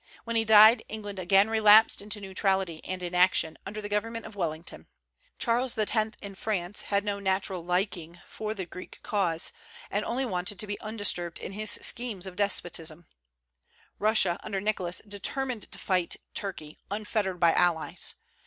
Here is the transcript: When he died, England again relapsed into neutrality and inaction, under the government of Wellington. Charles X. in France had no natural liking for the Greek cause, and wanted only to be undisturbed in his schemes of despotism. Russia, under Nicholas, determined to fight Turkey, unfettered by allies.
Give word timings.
When 0.23 0.35
he 0.35 0.43
died, 0.45 0.83
England 0.89 1.19
again 1.19 1.47
relapsed 1.47 2.01
into 2.01 2.19
neutrality 2.19 2.81
and 2.85 3.03
inaction, 3.03 3.55
under 3.67 3.83
the 3.83 3.87
government 3.87 4.25
of 4.25 4.35
Wellington. 4.35 4.87
Charles 5.37 5.77
X. 5.77 5.95
in 6.23 6.33
France 6.33 6.81
had 6.89 7.05
no 7.05 7.19
natural 7.19 7.63
liking 7.63 8.19
for 8.25 8.55
the 8.55 8.65
Greek 8.65 8.97
cause, 9.03 9.51
and 9.91 10.03
wanted 10.07 10.25
only 10.27 10.43
to 10.45 10.65
be 10.65 10.81
undisturbed 10.81 11.37
in 11.37 11.51
his 11.51 11.69
schemes 11.83 12.25
of 12.25 12.35
despotism. 12.35 13.05
Russia, 13.99 14.39
under 14.41 14.59
Nicholas, 14.59 15.03
determined 15.07 15.71
to 15.71 15.77
fight 15.77 16.15
Turkey, 16.33 16.79
unfettered 16.89 17.39
by 17.39 17.53
allies. 17.53 18.15